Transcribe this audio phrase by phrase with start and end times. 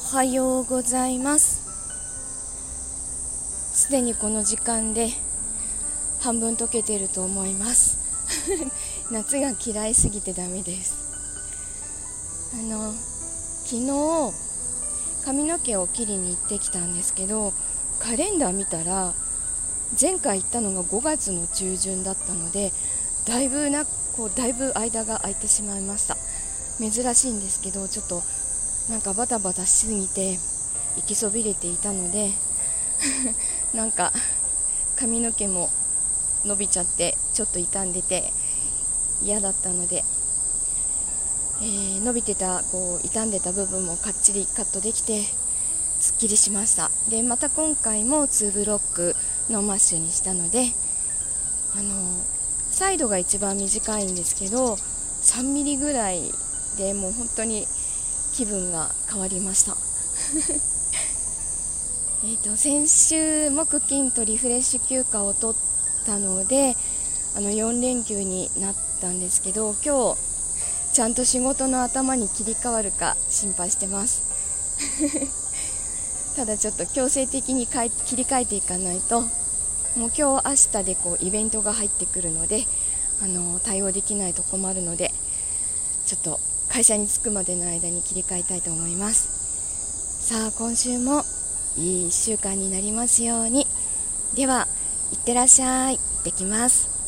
[0.00, 1.60] はようございます。
[3.74, 5.10] すでにこの時間で
[6.20, 7.98] 半分溶けてると思います。
[9.12, 10.94] 夏が嫌いすぎてダメです。
[12.54, 12.92] あの
[13.64, 14.34] 昨日
[15.24, 17.52] 髪の毛を切りに行ってきたんですけど
[18.00, 19.12] カレンダー見たら
[20.00, 22.72] 前回行ったのが5月の中旬だったので
[23.26, 23.84] だいぶな
[24.16, 26.16] こうだいぶ間が空いてしまいました。
[26.80, 28.22] 珍しいんですけどちょっと
[28.90, 30.36] なんかバタバタしすぎて
[30.96, 32.32] 行きそびれていたので
[33.72, 34.12] なんか
[34.96, 35.70] 髪の毛も
[36.44, 38.32] 伸びちゃってちょっと傷んでて
[39.22, 40.04] 嫌だったので、
[41.60, 45.24] えー、伸びてたこう傷んでた部分もかっちりカットできて
[46.00, 46.90] すっきりしました。
[47.08, 49.14] でまた今回も2ブロック
[49.50, 50.72] のマッシュにしたので
[51.76, 51.94] あの
[52.72, 54.74] サイドが一番短いんですけど
[55.22, 56.32] 3ミリぐらい
[56.76, 57.68] でもう本当に
[58.32, 59.76] 気分が変わりました。
[62.24, 66.76] えと先週木金とリフレッシュ休暇を取ったので
[67.34, 70.18] あの4連休になったんですけど今日
[70.92, 74.22] ちゃんと仕事の頭に切り替わるか心配してます。
[76.36, 82.66] ただちょっと強制的に切り替えていかないともう今日明日でこうイベントが入ってくるので
[83.22, 85.12] あの対応できないと困るので
[86.06, 86.40] ちょっと
[86.72, 90.28] 会社に着くまでの間に切り替えたいと思います。
[90.28, 91.24] さあ今週も
[91.76, 93.66] いい1週間になりますように。
[94.36, 94.68] では
[95.12, 95.98] いってらっしゃい。
[95.98, 96.99] 行ってきます。